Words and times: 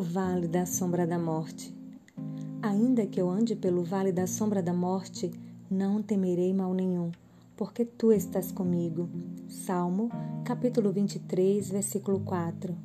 vale 0.00 0.48
da 0.48 0.64
sombra 0.64 1.06
da 1.06 1.18
morte. 1.18 1.74
Ainda 2.62 3.06
que 3.06 3.20
eu 3.20 3.28
ande 3.28 3.56
pelo 3.56 3.82
vale 3.82 4.12
da 4.12 4.26
sombra 4.26 4.62
da 4.62 4.72
morte, 4.72 5.30
não 5.70 6.02
temerei 6.02 6.54
mal 6.54 6.72
nenhum, 6.72 7.10
porque 7.56 7.84
tu 7.84 8.12
estás 8.12 8.52
comigo. 8.52 9.08
Salmo, 9.48 10.10
capítulo 10.44 10.92
23, 10.92 11.70
versículo 11.70 12.20
4. 12.20 12.76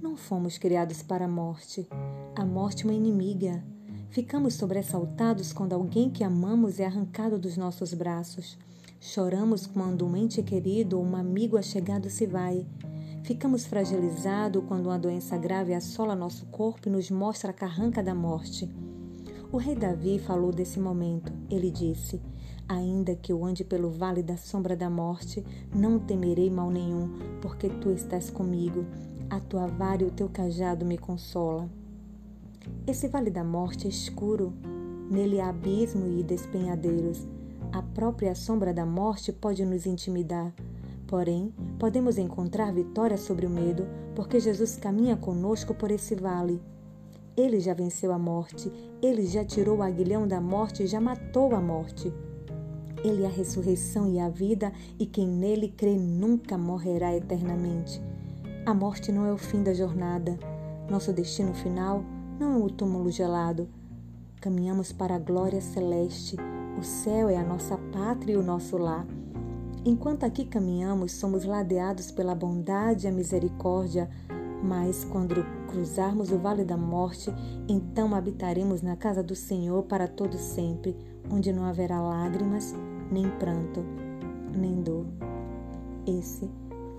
Não 0.00 0.16
fomos 0.16 0.58
criados 0.58 1.02
para 1.02 1.24
a 1.24 1.28
morte. 1.28 1.86
A 2.34 2.44
morte 2.44 2.84
é 2.84 2.88
uma 2.88 2.94
inimiga. 2.94 3.64
Ficamos 4.10 4.54
sobressaltados 4.54 5.52
quando 5.52 5.72
alguém 5.72 6.08
que 6.08 6.22
amamos 6.22 6.78
é 6.78 6.86
arrancado 6.86 7.38
dos 7.38 7.56
nossos 7.56 7.92
braços. 7.92 8.56
Choramos 9.00 9.66
quando 9.66 10.06
um 10.06 10.16
ente 10.16 10.42
querido 10.42 10.98
ou 10.98 11.04
um 11.04 11.16
amigo 11.16 11.56
achegado 11.56 12.08
se 12.08 12.26
vai. 12.26 12.64
Ficamos 13.26 13.66
fragilizados 13.66 14.62
quando 14.68 14.86
uma 14.86 15.00
doença 15.00 15.36
grave 15.36 15.74
assola 15.74 16.14
nosso 16.14 16.46
corpo 16.46 16.88
e 16.88 16.92
nos 16.92 17.10
mostra 17.10 17.50
a 17.50 17.52
carranca 17.52 18.00
da 18.00 18.14
morte. 18.14 18.72
O 19.50 19.56
rei 19.56 19.74
Davi 19.74 20.20
falou 20.20 20.52
desse 20.52 20.78
momento. 20.78 21.32
Ele 21.50 21.68
disse: 21.68 22.22
Ainda 22.68 23.16
que 23.16 23.32
eu 23.32 23.44
ande 23.44 23.64
pelo 23.64 23.90
vale 23.90 24.22
da 24.22 24.36
sombra 24.36 24.76
da 24.76 24.88
morte, 24.88 25.44
não 25.74 25.98
temerei 25.98 26.48
mal 26.48 26.70
nenhum, 26.70 27.18
porque 27.42 27.68
tu 27.68 27.90
estás 27.90 28.30
comigo. 28.30 28.86
A 29.28 29.40
tua 29.40 29.66
vara 29.66 30.04
e 30.04 30.06
o 30.06 30.12
teu 30.12 30.28
cajado 30.28 30.86
me 30.86 30.96
consola. 30.96 31.68
Esse 32.86 33.08
vale 33.08 33.28
da 33.28 33.42
morte 33.42 33.88
é 33.88 33.90
escuro. 33.90 34.54
Nele 35.10 35.40
há 35.40 35.48
abismo 35.48 36.06
e 36.06 36.22
despenhadeiros. 36.22 37.26
A 37.72 37.82
própria 37.82 38.36
sombra 38.36 38.72
da 38.72 38.86
morte 38.86 39.32
pode 39.32 39.64
nos 39.64 39.84
intimidar. 39.84 40.54
Porém, 41.06 41.54
podemos 41.78 42.18
encontrar 42.18 42.72
vitória 42.72 43.16
sobre 43.16 43.46
o 43.46 43.50
medo, 43.50 43.86
porque 44.14 44.40
Jesus 44.40 44.76
caminha 44.76 45.16
conosco 45.16 45.72
por 45.72 45.90
esse 45.90 46.14
vale. 46.14 46.60
Ele 47.36 47.60
já 47.60 47.74
venceu 47.74 48.12
a 48.12 48.18
morte, 48.18 48.72
ele 49.00 49.26
já 49.26 49.44
tirou 49.44 49.78
o 49.78 49.82
aguilhão 49.82 50.26
da 50.26 50.40
morte 50.40 50.82
e 50.82 50.86
já 50.86 51.00
matou 51.00 51.54
a 51.54 51.60
morte. 51.60 52.12
Ele 53.04 53.22
é 53.22 53.26
a 53.26 53.30
ressurreição 53.30 54.10
e 54.10 54.18
a 54.18 54.28
vida, 54.28 54.72
e 54.98 55.06
quem 55.06 55.28
nele 55.28 55.68
crê 55.68 55.96
nunca 55.96 56.58
morrerá 56.58 57.14
eternamente. 57.14 58.02
A 58.64 58.74
morte 58.74 59.12
não 59.12 59.26
é 59.26 59.32
o 59.32 59.38
fim 59.38 59.62
da 59.62 59.72
jornada. 59.72 60.36
Nosso 60.90 61.12
destino 61.12 61.54
final 61.54 62.02
não 62.40 62.54
é 62.54 62.58
o 62.64 62.70
túmulo 62.70 63.10
gelado. 63.10 63.68
Caminhamos 64.40 64.92
para 64.92 65.14
a 65.14 65.20
glória 65.20 65.60
celeste. 65.60 66.36
O 66.76 66.82
céu 66.82 67.28
é 67.28 67.36
a 67.36 67.44
nossa 67.44 67.78
pátria 67.92 68.32
e 68.32 68.36
o 68.36 68.42
nosso 68.42 68.76
lar. 68.76 69.06
Enquanto 69.86 70.24
aqui 70.24 70.44
caminhamos, 70.44 71.12
somos 71.12 71.44
ladeados 71.44 72.10
pela 72.10 72.34
bondade 72.34 73.06
e 73.06 73.08
a 73.08 73.12
misericórdia, 73.12 74.10
mas 74.60 75.04
quando 75.04 75.46
cruzarmos 75.68 76.32
o 76.32 76.38
vale 76.38 76.64
da 76.64 76.76
morte, 76.76 77.32
então 77.68 78.12
habitaremos 78.12 78.82
na 78.82 78.96
casa 78.96 79.22
do 79.22 79.36
Senhor 79.36 79.84
para 79.84 80.08
todo 80.08 80.36
sempre, 80.38 80.96
onde 81.30 81.52
não 81.52 81.64
haverá 81.64 82.00
lágrimas, 82.00 82.74
nem 83.12 83.30
pranto, 83.38 83.86
nem 84.58 84.82
dor. 84.82 85.06
Esse 86.04 86.50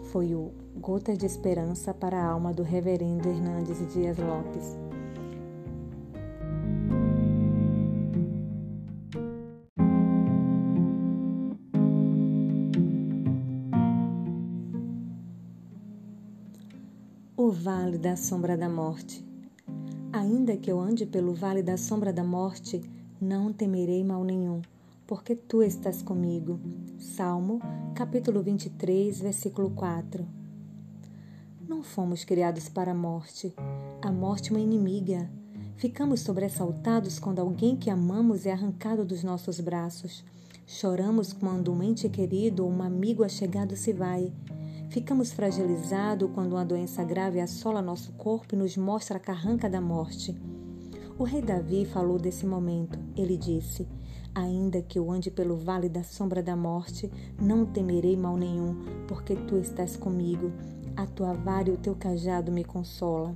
foi 0.03 0.33
o 0.33 0.53
Gotas 0.77 1.17
de 1.17 1.25
Esperança 1.25 1.93
para 1.93 2.17
a 2.17 2.25
alma 2.25 2.53
do 2.53 2.63
Reverendo 2.63 3.27
Hernandes 3.27 3.85
Dias 3.93 4.17
Lopes. 4.17 4.77
O 17.39 17.51
vale 17.51 17.99
da 17.99 18.15
sombra 18.15 18.57
da 18.57 18.67
morte. 18.67 19.23
Ainda 20.11 20.57
que 20.57 20.71
eu 20.71 20.79
ande 20.79 21.05
pelo 21.05 21.35
vale 21.35 21.61
da 21.61 21.77
sombra 21.77 22.11
da 22.11 22.23
morte, 22.23 22.81
não 23.21 23.53
temerei 23.53 24.03
mal 24.03 24.23
nenhum, 24.23 24.59
porque 25.05 25.35
tu 25.35 25.61
estás 25.61 26.01
comigo. 26.01 26.59
Salmo, 26.97 27.61
capítulo 27.93 28.41
23, 28.41 29.21
versículo 29.21 29.69
4. 29.69 30.27
Não 31.69 31.83
fomos 31.83 32.23
criados 32.23 32.69
para 32.69 32.93
a 32.93 32.95
morte. 32.95 33.53
A 34.01 34.11
morte 34.11 34.49
é 34.49 34.53
uma 34.55 34.59
inimiga. 34.59 35.29
Ficamos 35.75 36.21
sobressaltados 36.21 37.19
quando 37.19 37.37
alguém 37.37 37.75
que 37.75 37.91
amamos 37.91 38.47
é 38.47 38.51
arrancado 38.51 39.05
dos 39.05 39.23
nossos 39.23 39.59
braços. 39.59 40.25
Choramos 40.65 41.33
quando 41.33 41.71
um 41.71 41.83
ente 41.83 42.09
querido 42.09 42.65
ou 42.65 42.71
um 42.71 42.81
amigo 42.81 43.23
achegado 43.23 43.75
se 43.75 43.93
vai. 43.93 44.33
Ficamos 44.89 45.33
fragilizados 45.33 46.29
quando 46.33 46.53
uma 46.53 46.63
doença 46.63 47.03
grave 47.03 47.41
assola 47.41 47.81
nosso 47.81 48.13
corpo 48.13 48.55
e 48.55 48.57
nos 48.57 48.77
mostra 48.77 49.17
a 49.17 49.19
carranca 49.19 49.69
da 49.69 49.81
morte. 49.81 50.33
O 51.19 51.23
rei 51.25 51.41
Davi 51.41 51.85
falou 51.85 52.17
desse 52.17 52.45
momento. 52.45 52.97
Ele 53.15 53.35
disse: 53.37 53.85
Ainda 54.33 54.81
que 54.81 54.97
eu 54.97 55.11
ande 55.11 55.29
pelo 55.29 55.57
vale 55.57 55.89
da 55.89 56.03
sombra 56.03 56.41
da 56.41 56.55
morte, 56.55 57.11
não 57.41 57.65
temerei 57.65 58.15
mal 58.15 58.37
nenhum, 58.37 58.75
porque 59.07 59.35
tu 59.35 59.57
estás 59.57 59.97
comigo. 59.97 60.53
A 60.95 61.05
tua 61.05 61.33
vara 61.33 61.69
e 61.69 61.73
o 61.73 61.77
teu 61.77 61.93
cajado 61.93 62.49
me 62.51 62.63
consola. 62.63 63.35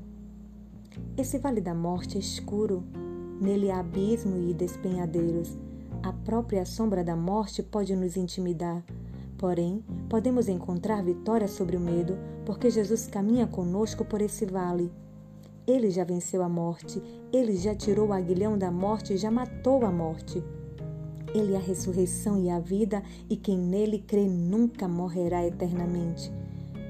Esse 1.17 1.37
vale 1.37 1.59
da 1.59 1.73
morte 1.73 2.17
é 2.17 2.19
escuro. 2.19 2.83
Nele 3.41 3.69
há 3.69 3.79
abismo 3.79 4.37
e 4.49 4.53
despenhadeiros. 4.53 5.57
A 6.01 6.13
própria 6.13 6.65
sombra 6.65 7.03
da 7.03 7.15
morte 7.15 7.61
pode 7.61 7.95
nos 7.95 8.15
intimidar. 8.15 8.83
Porém, 9.41 9.83
podemos 10.07 10.47
encontrar 10.47 11.03
vitória 11.03 11.47
sobre 11.47 11.75
o 11.75 11.79
medo, 11.79 12.15
porque 12.45 12.69
Jesus 12.69 13.07
caminha 13.07 13.47
conosco 13.47 14.05
por 14.05 14.21
esse 14.21 14.45
vale. 14.45 14.91
Ele 15.65 15.89
já 15.89 16.03
venceu 16.03 16.43
a 16.43 16.47
morte, 16.47 17.01
ele 17.33 17.57
já 17.57 17.73
tirou 17.73 18.09
o 18.09 18.13
aguilhão 18.13 18.55
da 18.55 18.69
morte 18.69 19.13
e 19.13 19.17
já 19.17 19.31
matou 19.31 19.83
a 19.83 19.91
morte. 19.91 20.43
Ele 21.33 21.55
é 21.55 21.57
a 21.57 21.59
ressurreição 21.59 22.37
e 22.37 22.51
a 22.51 22.59
vida, 22.59 23.01
e 23.27 23.35
quem 23.35 23.57
nele 23.57 23.97
crê 23.97 24.27
nunca 24.27 24.87
morrerá 24.87 25.43
eternamente. 25.43 26.31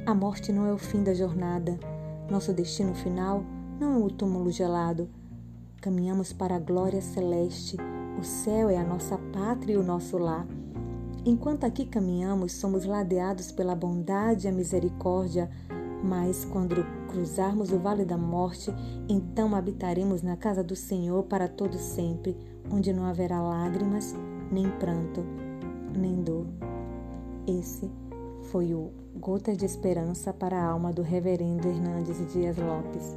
A 0.05 0.13
morte 0.13 0.51
não 0.51 0.65
é 0.65 0.73
o 0.73 0.77
fim 0.77 1.03
da 1.03 1.13
jornada. 1.13 1.79
Nosso 2.29 2.51
destino 2.51 2.93
final 2.93 3.45
não 3.79 3.93
é 3.93 3.97
o 3.97 4.09
túmulo 4.09 4.51
gelado. 4.51 5.09
Caminhamos 5.79 6.33
para 6.33 6.57
a 6.57 6.59
glória 6.59 7.01
celeste. 7.01 7.77
O 8.19 8.23
céu 8.25 8.69
é 8.69 8.75
a 8.75 8.83
nossa 8.83 9.17
pátria 9.31 9.75
e 9.75 9.77
o 9.77 9.83
nosso 9.83 10.17
lar. 10.17 10.45
Enquanto 11.23 11.65
aqui 11.65 11.85
caminhamos, 11.85 12.53
somos 12.53 12.83
ladeados 12.83 13.51
pela 13.51 13.75
bondade 13.75 14.47
e 14.47 14.49
a 14.49 14.51
misericórdia, 14.51 15.51
mas 16.03 16.43
quando 16.45 16.83
cruzarmos 17.09 17.71
o 17.71 17.77
vale 17.77 18.03
da 18.03 18.17
morte, 18.17 18.73
então 19.07 19.55
habitaremos 19.55 20.23
na 20.23 20.35
casa 20.35 20.63
do 20.63 20.75
Senhor 20.75 21.23
para 21.23 21.47
todo 21.47 21.77
sempre, 21.77 22.35
onde 22.71 22.91
não 22.91 23.05
haverá 23.05 23.39
lágrimas, 23.39 24.15
nem 24.51 24.67
pranto, 24.79 25.23
nem 25.95 26.23
dor. 26.23 26.47
Esse 27.45 27.91
foi 28.51 28.73
o 28.73 28.91
Gotas 29.15 29.57
de 29.57 29.65
Esperança 29.65 30.33
para 30.33 30.57
a 30.57 30.65
alma 30.65 30.91
do 30.91 31.03
Reverendo 31.03 31.67
Hernandes 31.67 32.17
Dias 32.33 32.57
Lopes. 32.57 33.15